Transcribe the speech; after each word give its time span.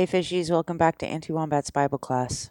Hey 0.00 0.06
fishies, 0.06 0.48
welcome 0.48 0.78
back 0.78 0.96
to 1.00 1.06
Auntie 1.06 1.34
Wombat's 1.34 1.70
Bible 1.70 1.98
class. 1.98 2.48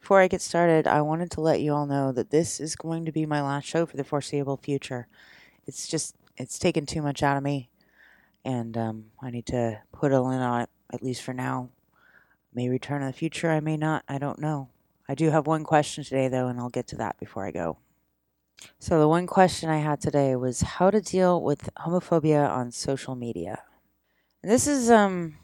Before 0.00 0.18
I 0.18 0.26
get 0.26 0.42
started, 0.42 0.88
I 0.88 1.02
wanted 1.02 1.30
to 1.30 1.40
let 1.40 1.60
you 1.60 1.72
all 1.72 1.86
know 1.86 2.10
that 2.10 2.30
this 2.30 2.58
is 2.58 2.74
going 2.74 3.04
to 3.04 3.12
be 3.12 3.26
my 3.26 3.40
last 3.40 3.68
show 3.68 3.86
for 3.86 3.96
the 3.96 4.02
foreseeable 4.02 4.56
future. 4.56 5.06
It's 5.68 5.86
just, 5.86 6.16
it's 6.36 6.58
taken 6.58 6.86
too 6.86 7.00
much 7.00 7.22
out 7.22 7.36
of 7.36 7.44
me, 7.44 7.70
and 8.44 8.76
um, 8.76 9.04
I 9.22 9.30
need 9.30 9.46
to 9.46 9.80
put 9.92 10.10
a 10.10 10.20
lid 10.20 10.40
on 10.40 10.62
it, 10.62 10.70
at 10.92 11.00
least 11.00 11.22
for 11.22 11.32
now. 11.32 11.68
May 12.52 12.68
return 12.68 13.02
in 13.02 13.06
the 13.06 13.12
future, 13.12 13.52
I 13.52 13.60
may 13.60 13.76
not, 13.76 14.02
I 14.08 14.18
don't 14.18 14.40
know. 14.40 14.70
I 15.08 15.14
do 15.14 15.30
have 15.30 15.46
one 15.46 15.62
question 15.62 16.02
today, 16.02 16.26
though, 16.26 16.48
and 16.48 16.58
I'll 16.58 16.70
get 16.70 16.88
to 16.88 16.96
that 16.96 17.20
before 17.20 17.46
I 17.46 17.52
go. 17.52 17.78
So, 18.80 18.98
the 18.98 19.06
one 19.06 19.28
question 19.28 19.70
I 19.70 19.78
had 19.78 20.00
today 20.00 20.34
was 20.34 20.62
how 20.62 20.90
to 20.90 21.00
deal 21.00 21.40
with 21.40 21.70
homophobia 21.76 22.50
on 22.50 22.72
social 22.72 23.14
media. 23.14 23.62
And 24.42 24.50
this 24.50 24.66
is 24.66 24.90
um 24.90 25.36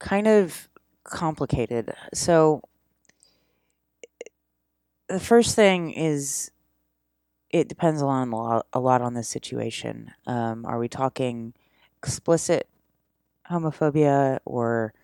kind 0.00 0.26
of 0.26 0.68
complicated. 1.04 1.94
So, 2.12 2.62
the 5.08 5.20
first 5.20 5.54
thing 5.54 5.92
is 5.92 6.50
it 7.50 7.68
depends 7.68 8.00
a 8.00 8.06
lot, 8.06 8.66
a 8.72 8.80
lot 8.80 9.02
on 9.02 9.14
the 9.14 9.22
situation. 9.22 10.12
Um, 10.26 10.64
are 10.64 10.78
we 10.78 10.88
talking 10.88 11.52
explicit 11.98 12.68
homophobia 13.50 14.38
or 14.44 14.94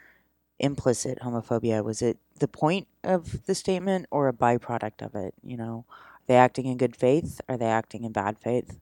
implicit 0.58 1.18
homophobia? 1.20 1.84
Was 1.84 2.02
it 2.02 2.18
the 2.38 2.48
point 2.48 2.86
of 3.02 3.44
the 3.46 3.54
statement 3.54 4.06
or 4.10 4.28
a 4.28 4.32
byproduct 4.32 5.04
of 5.04 5.14
it? 5.14 5.34
You 5.42 5.56
know, 5.56 5.84
are 5.90 6.26
they 6.26 6.36
acting 6.36 6.66
in 6.66 6.76
good 6.76 6.96
faith? 6.96 7.40
Are 7.48 7.56
they 7.56 7.66
acting 7.66 8.04
in 8.04 8.12
bad 8.12 8.38
faith? 8.38 8.78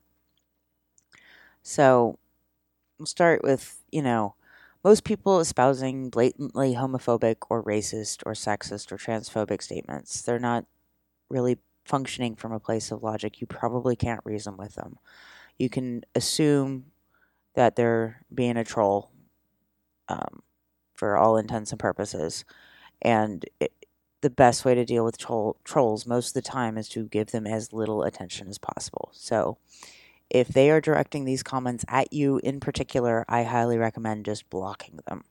So 1.63 2.19
we'll 2.99 3.07
start 3.07 3.43
with, 3.43 3.81
you 3.91 4.03
know, 4.03 4.35
most 4.85 5.03
people 5.03 5.39
espousing 5.39 6.11
blatantly 6.11 6.75
homophobic 6.75 7.37
or 7.49 7.63
racist 7.63 8.21
or 8.23 8.33
sexist 8.33 8.91
or 8.91 8.97
transphobic 8.97 9.63
statements. 9.63 10.21
They're 10.21 10.37
not 10.37 10.65
really 11.27 11.57
functioning 11.85 12.35
from 12.35 12.51
a 12.51 12.59
place 12.59 12.91
of 12.91 13.01
logic. 13.01 13.41
You 13.41 13.47
probably 13.47 13.95
can't 13.95 14.21
reason 14.23 14.57
with 14.57 14.75
them. 14.75 14.99
You 15.57 15.69
can 15.69 16.05
assume 16.13 16.91
that 17.55 17.75
they're 17.75 18.21
being 18.31 18.57
a 18.57 18.63
troll 18.63 19.09
um, 20.07 20.43
for 20.93 21.17
all 21.17 21.35
intents 21.35 21.71
and 21.71 21.79
purposes. 21.79 22.45
And 23.01 23.43
it, 23.59 23.73
the 24.21 24.29
best 24.29 24.65
way 24.65 24.75
to 24.75 24.85
deal 24.85 25.03
with 25.03 25.17
troll, 25.17 25.57
trolls 25.63 26.05
most 26.05 26.27
of 26.27 26.33
the 26.35 26.47
time 26.47 26.77
is 26.77 26.87
to 26.89 27.07
give 27.07 27.31
them 27.31 27.47
as 27.47 27.73
little 27.73 28.03
attention 28.03 28.47
as 28.49 28.59
possible. 28.59 29.09
So 29.13 29.57
if 30.35 30.49
they 30.49 30.69
are 30.69 30.81
directing 30.81 31.23
these 31.23 31.43
comments 31.43 31.85
at 31.87 32.11
you 32.11 32.39
in 32.43 32.59
particular, 32.59 33.23
I 33.29 33.43
highly 33.43 33.77
recommend 33.77 34.25
just 34.25 34.49
blocking 34.49 34.99
them. 35.07 35.23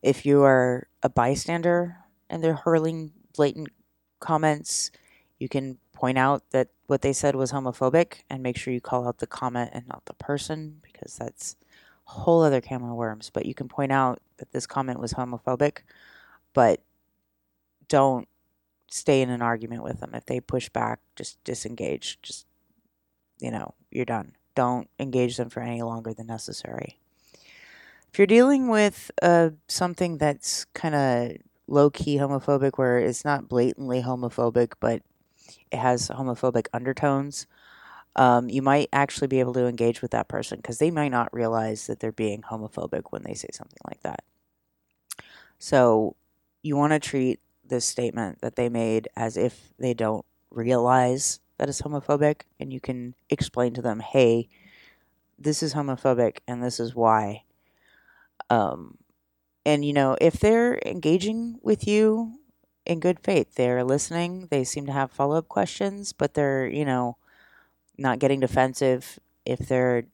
If 0.00 0.24
you 0.24 0.42
are 0.42 0.88
a 1.02 1.10
bystander 1.10 1.98
and 2.30 2.42
they're 2.42 2.54
hurling 2.54 3.12
blatant 3.36 3.68
comments, 4.20 4.90
you 5.38 5.50
can 5.50 5.76
point 5.92 6.16
out 6.16 6.44
that 6.52 6.68
what 6.86 7.02
they 7.02 7.12
said 7.12 7.36
was 7.36 7.52
homophobic 7.52 8.22
and 8.30 8.42
make 8.42 8.56
sure 8.56 8.72
you 8.72 8.80
call 8.80 9.06
out 9.06 9.18
the 9.18 9.26
comment 9.26 9.68
and 9.74 9.86
not 9.86 10.06
the 10.06 10.14
person 10.14 10.80
because 10.80 11.16
that's 11.16 11.56
a 12.08 12.12
whole 12.12 12.42
other 12.42 12.62
can 12.62 12.82
of 12.82 12.96
worms. 12.96 13.28
But 13.30 13.44
you 13.44 13.52
can 13.52 13.68
point 13.68 13.92
out 13.92 14.18
that 14.38 14.52
this 14.52 14.66
comment 14.66 14.98
was 14.98 15.12
homophobic, 15.12 15.80
but 16.54 16.80
don't 17.88 18.28
stay 18.88 19.20
in 19.20 19.28
an 19.28 19.42
argument 19.42 19.82
with 19.82 20.00
them. 20.00 20.14
If 20.14 20.24
they 20.24 20.40
push 20.40 20.70
back, 20.70 21.00
just 21.16 21.42
disengage. 21.44 22.18
Just 22.22 22.46
you 23.38 23.50
know, 23.50 23.74
you're 23.90 24.04
done. 24.04 24.32
Don't 24.54 24.88
engage 24.98 25.36
them 25.36 25.50
for 25.50 25.60
any 25.60 25.82
longer 25.82 26.12
than 26.12 26.26
necessary. 26.26 26.98
If 28.12 28.18
you're 28.18 28.26
dealing 28.26 28.68
with 28.68 29.10
uh, 29.20 29.50
something 29.68 30.18
that's 30.18 30.64
kind 30.72 30.94
of 30.94 31.36
low 31.66 31.90
key 31.90 32.16
homophobic, 32.16 32.72
where 32.76 32.98
it's 32.98 33.24
not 33.24 33.48
blatantly 33.48 34.02
homophobic, 34.02 34.72
but 34.80 35.02
it 35.70 35.78
has 35.78 36.08
homophobic 36.08 36.68
undertones, 36.72 37.46
um, 38.14 38.48
you 38.48 38.62
might 38.62 38.88
actually 38.92 39.26
be 39.26 39.40
able 39.40 39.52
to 39.52 39.66
engage 39.66 40.00
with 40.00 40.12
that 40.12 40.28
person 40.28 40.56
because 40.56 40.78
they 40.78 40.90
might 40.90 41.10
not 41.10 41.32
realize 41.34 41.86
that 41.86 42.00
they're 42.00 42.12
being 42.12 42.40
homophobic 42.40 43.02
when 43.10 43.22
they 43.22 43.34
say 43.34 43.48
something 43.52 43.78
like 43.86 44.02
that. 44.02 44.24
So 45.58 46.16
you 46.62 46.76
want 46.76 46.92
to 46.94 46.98
treat 46.98 47.40
this 47.64 47.84
statement 47.84 48.40
that 48.40 48.56
they 48.56 48.68
made 48.68 49.08
as 49.16 49.36
if 49.36 49.74
they 49.78 49.92
don't 49.92 50.24
realize 50.50 51.40
that 51.58 51.68
is 51.68 51.82
homophobic 51.82 52.42
and 52.60 52.72
you 52.72 52.80
can 52.80 53.14
explain 53.30 53.74
to 53.74 53.82
them, 53.82 54.00
hey, 54.00 54.48
this 55.38 55.62
is 55.62 55.74
homophobic 55.74 56.38
and 56.46 56.62
this 56.62 56.80
is 56.80 56.94
why. 56.94 57.44
Um, 58.50 58.98
and, 59.64 59.84
you 59.84 59.92
know, 59.92 60.16
if 60.20 60.34
they're 60.34 60.78
engaging 60.84 61.58
with 61.62 61.86
you 61.86 62.38
in 62.84 63.00
good 63.00 63.18
faith, 63.20 63.54
they're 63.54 63.82
listening, 63.84 64.48
they 64.50 64.64
seem 64.64 64.86
to 64.86 64.92
have 64.92 65.10
follow 65.10 65.36
up 65.36 65.48
questions, 65.48 66.12
but 66.12 66.34
they're, 66.34 66.66
you 66.66 66.84
know, 66.84 67.16
not 67.98 68.18
getting 68.18 68.40
defensive. 68.40 69.18
If 69.44 69.60
they're 69.60 70.04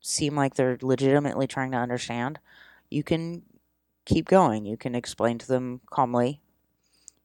seem 0.00 0.34
like 0.34 0.54
they're 0.54 0.78
legitimately 0.82 1.46
trying 1.46 1.70
to 1.72 1.76
understand, 1.78 2.38
you 2.90 3.02
can 3.02 3.42
keep 4.04 4.26
going. 4.26 4.64
You 4.64 4.76
can 4.76 4.94
explain 4.94 5.38
to 5.38 5.46
them 5.46 5.80
calmly, 5.90 6.40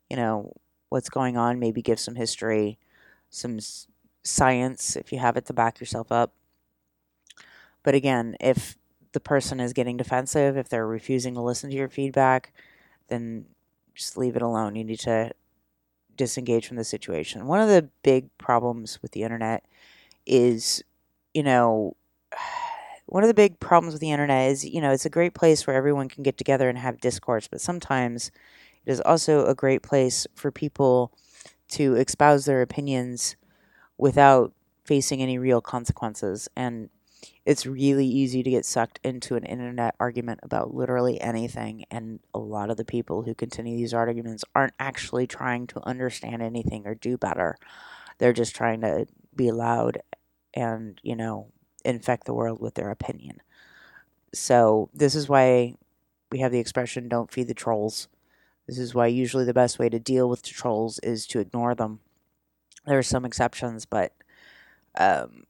you 0.09 0.15
know, 0.15 0.53
what's 0.89 1.09
going 1.09 1.37
on, 1.37 1.59
maybe 1.59 1.81
give 1.81 1.99
some 1.99 2.15
history, 2.15 2.77
some 3.29 3.59
science 4.23 4.95
if 4.95 5.11
you 5.11 5.19
have 5.19 5.37
it 5.37 5.45
to 5.45 5.53
back 5.53 5.79
yourself 5.79 6.11
up. 6.11 6.33
But 7.83 7.95
again, 7.95 8.35
if 8.39 8.75
the 9.11 9.19
person 9.19 9.59
is 9.59 9.73
getting 9.73 9.97
defensive, 9.97 10.57
if 10.57 10.67
they're 10.69 10.87
refusing 10.87 11.35
to 11.35 11.41
listen 11.41 11.69
to 11.69 11.75
your 11.75 11.87
feedback, 11.87 12.51
then 13.07 13.45
just 13.93 14.17
leave 14.17 14.35
it 14.35 14.41
alone. 14.41 14.75
You 14.75 14.83
need 14.83 14.99
to 15.01 15.31
disengage 16.17 16.67
from 16.67 16.77
the 16.77 16.83
situation. 16.83 17.47
One 17.47 17.61
of 17.61 17.69
the 17.69 17.89
big 18.03 18.35
problems 18.37 19.01
with 19.01 19.11
the 19.11 19.23
internet 19.23 19.63
is, 20.25 20.83
you 21.33 21.43
know, 21.43 21.95
one 23.07 23.23
of 23.23 23.27
the 23.27 23.33
big 23.33 23.59
problems 23.59 23.93
with 23.93 24.01
the 24.01 24.11
internet 24.11 24.51
is, 24.51 24.65
you 24.65 24.81
know, 24.81 24.91
it's 24.91 25.05
a 25.05 25.09
great 25.09 25.33
place 25.33 25.67
where 25.67 25.75
everyone 25.75 26.09
can 26.09 26.23
get 26.23 26.37
together 26.37 26.67
and 26.69 26.77
have 26.77 26.99
discourse, 26.99 27.47
but 27.47 27.61
sometimes 27.61 28.31
it 28.85 28.91
is 28.91 29.01
also 29.01 29.45
a 29.45 29.55
great 29.55 29.83
place 29.83 30.25
for 30.35 30.51
people 30.51 31.11
to 31.69 31.95
espouse 31.95 32.45
their 32.45 32.61
opinions 32.61 33.35
without 33.97 34.53
facing 34.83 35.21
any 35.21 35.37
real 35.37 35.61
consequences. 35.61 36.47
And 36.55 36.89
it's 37.45 37.65
really 37.65 38.05
easy 38.05 38.43
to 38.43 38.49
get 38.49 38.65
sucked 38.65 38.99
into 39.03 39.35
an 39.35 39.43
internet 39.43 39.95
argument 39.99 40.39
about 40.43 40.73
literally 40.73 41.19
anything. 41.21 41.85
And 41.91 42.19
a 42.33 42.39
lot 42.39 42.69
of 42.69 42.77
the 42.77 42.85
people 42.85 43.23
who 43.23 43.33
continue 43.33 43.77
these 43.77 43.93
arguments 43.93 44.43
aren't 44.53 44.73
actually 44.79 45.27
trying 45.27 45.67
to 45.67 45.87
understand 45.87 46.41
anything 46.41 46.85
or 46.85 46.95
do 46.95 47.17
better. 47.17 47.57
They're 48.17 48.33
just 48.33 48.55
trying 48.55 48.81
to 48.81 49.07
be 49.35 49.51
loud 49.51 49.99
and, 50.53 50.99
you 51.03 51.15
know, 51.15 51.47
infect 51.83 52.25
the 52.25 52.33
world 52.33 52.59
with 52.61 52.75
their 52.75 52.89
opinion. 52.89 53.41
So, 54.33 54.89
this 54.93 55.15
is 55.15 55.29
why 55.29 55.75
we 56.31 56.39
have 56.39 56.51
the 56.51 56.59
expression 56.59 57.07
don't 57.07 57.31
feed 57.31 57.47
the 57.47 57.53
trolls. 57.53 58.07
This 58.67 58.79
is 58.79 58.95
why 58.95 59.07
usually 59.07 59.45
the 59.45 59.53
best 59.53 59.77
way 59.77 59.89
to 59.89 59.99
deal 59.99 60.29
with 60.29 60.43
trolls 60.43 60.99
is 60.99 61.27
to 61.27 61.39
ignore 61.39 61.75
them. 61.75 61.99
There 62.85 62.97
are 62.97 63.03
some 63.03 63.25
exceptions, 63.25 63.85
but 63.85 64.13
um, 64.97 65.45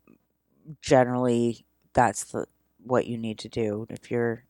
generally 0.82 1.66
that's 1.94 2.26
the 2.26 2.46
what 2.84 3.08
you 3.08 3.18
need 3.18 3.40
to 3.40 3.50
do 3.50 3.88
if 3.90 4.12
you're, 4.12 4.44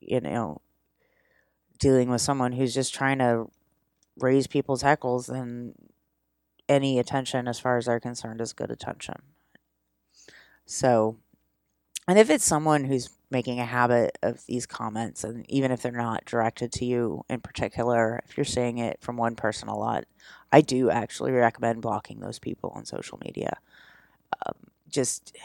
you 0.00 0.20
know, 0.20 0.60
dealing 1.78 2.08
with 2.08 2.20
someone 2.20 2.52
who's 2.52 2.74
just 2.74 2.94
trying 2.94 3.18
to 3.18 3.48
raise 4.18 4.46
people's 4.46 4.82
heckles. 4.82 5.26
Then 5.26 5.74
any 6.68 6.98
attention, 6.98 7.48
as 7.48 7.58
far 7.58 7.76
as 7.76 7.86
they're 7.86 8.00
concerned, 8.00 8.40
is 8.40 8.52
good 8.52 8.70
attention. 8.70 9.16
So, 10.64 11.18
and 12.08 12.18
if 12.18 12.30
it's 12.30 12.44
someone 12.44 12.84
who's 12.84 13.10
making 13.30 13.60
a 13.60 13.64
habit 13.64 14.18
of 14.22 14.44
these 14.46 14.66
comments, 14.66 15.24
and 15.24 15.48
even 15.50 15.70
if 15.70 15.82
they're 15.82 15.92
not 15.92 16.24
directed 16.24 16.72
to 16.72 16.84
you 16.84 17.24
in 17.30 17.40
particular, 17.40 18.20
if 18.28 18.36
you're 18.36 18.44
seeing 18.44 18.78
it 18.78 18.98
from 19.00 19.16
one 19.16 19.36
person 19.36 19.68
a 19.68 19.76
lot, 19.76 20.04
I 20.50 20.60
do 20.60 20.90
actually 20.90 21.32
recommend 21.32 21.80
blocking 21.80 22.20
those 22.20 22.38
people 22.38 22.70
on 22.74 22.84
social 22.84 23.18
media. 23.24 23.56
Um, 24.46 24.54
just 24.90 25.36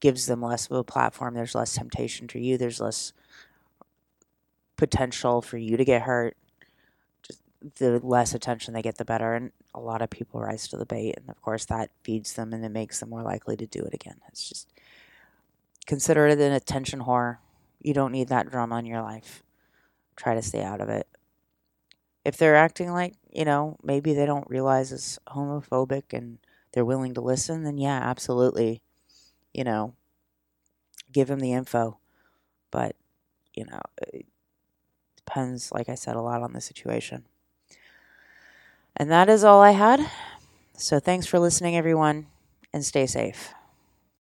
gives 0.00 0.26
them 0.26 0.42
less 0.42 0.66
of 0.66 0.76
a 0.76 0.84
platform. 0.84 1.34
There's 1.34 1.54
less 1.54 1.74
temptation 1.74 2.28
to 2.28 2.38
you. 2.38 2.56
There's 2.56 2.80
less 2.80 3.12
potential 4.76 5.42
for 5.42 5.58
you 5.58 5.76
to 5.76 5.84
get 5.84 6.02
hurt. 6.02 6.36
Just 7.22 7.42
the 7.76 8.00
less 8.02 8.34
attention 8.34 8.72
they 8.72 8.82
get, 8.82 8.98
the 8.98 9.04
better. 9.04 9.34
And 9.34 9.50
a 9.74 9.80
lot 9.80 10.02
of 10.02 10.10
people 10.10 10.40
rise 10.40 10.68
to 10.68 10.76
the 10.76 10.86
bait, 10.86 11.14
and 11.16 11.28
of 11.28 11.40
course 11.42 11.64
that 11.66 11.90
feeds 12.02 12.34
them 12.34 12.52
and 12.52 12.64
it 12.64 12.70
makes 12.70 13.00
them 13.00 13.10
more 13.10 13.22
likely 13.22 13.56
to 13.56 13.66
do 13.66 13.80
it 13.80 13.94
again. 13.94 14.20
It's 14.28 14.48
just 14.48 14.68
Consider 15.90 16.28
it 16.28 16.38
an 16.38 16.52
attention 16.52 17.00
whore. 17.00 17.38
You 17.80 17.94
don't 17.94 18.12
need 18.12 18.28
that 18.28 18.48
drama 18.48 18.78
in 18.78 18.86
your 18.86 19.02
life. 19.02 19.42
Try 20.14 20.36
to 20.36 20.40
stay 20.40 20.62
out 20.62 20.80
of 20.80 20.88
it. 20.88 21.08
If 22.24 22.36
they're 22.36 22.54
acting 22.54 22.92
like, 22.92 23.14
you 23.32 23.44
know, 23.44 23.76
maybe 23.82 24.14
they 24.14 24.24
don't 24.24 24.48
realize 24.48 24.92
it's 24.92 25.18
homophobic 25.26 26.12
and 26.12 26.38
they're 26.70 26.84
willing 26.84 27.14
to 27.14 27.20
listen, 27.20 27.64
then 27.64 27.76
yeah, 27.76 27.98
absolutely. 28.04 28.82
You 29.52 29.64
know, 29.64 29.94
give 31.10 31.26
them 31.26 31.40
the 31.40 31.54
info. 31.54 31.98
But, 32.70 32.94
you 33.52 33.64
know, 33.64 33.80
it 34.12 34.26
depends, 35.16 35.72
like 35.72 35.88
I 35.88 35.96
said, 35.96 36.14
a 36.14 36.22
lot 36.22 36.40
on 36.40 36.52
the 36.52 36.60
situation. 36.60 37.24
And 38.96 39.10
that 39.10 39.28
is 39.28 39.42
all 39.42 39.60
I 39.60 39.72
had. 39.72 40.08
So 40.76 41.00
thanks 41.00 41.26
for 41.26 41.40
listening, 41.40 41.76
everyone, 41.76 42.28
and 42.72 42.84
stay 42.84 43.06
safe. 43.08 43.52